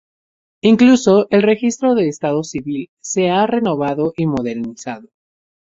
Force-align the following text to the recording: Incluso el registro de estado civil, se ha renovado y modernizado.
Incluso 0.61 1.27
el 1.29 1.43
registro 1.43 1.93
de 1.93 2.07
estado 2.07 2.43
civil, 2.43 2.89
se 3.01 3.29
ha 3.29 3.45
renovado 3.45 4.13
y 4.17 4.25
modernizado. 4.25 5.09